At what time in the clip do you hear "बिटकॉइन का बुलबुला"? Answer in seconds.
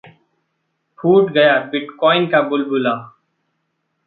1.71-2.95